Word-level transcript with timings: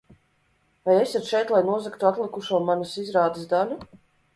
Vai 0.89 0.95
esat 1.01 1.29
šeit, 1.33 1.53
lai 1.57 1.61
nozagtu 1.69 2.11
atlikušo 2.13 2.65
manas 2.73 2.99
izrādes 3.07 3.51
daļu? 3.57 3.83